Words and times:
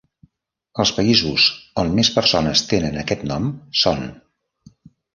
Els 0.83 0.93
països 0.99 1.45
on 1.83 1.93
més 2.01 2.11
persones 2.17 2.65
tenen 2.73 3.01
aquest 3.05 3.31
nom 3.35 3.55
són: 3.87 4.07